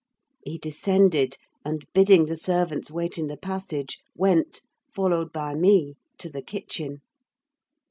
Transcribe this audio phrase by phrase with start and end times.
[0.43, 6.27] He descended, and bidding the servants wait in the passage, went, followed by me, to
[6.27, 7.01] the kitchen.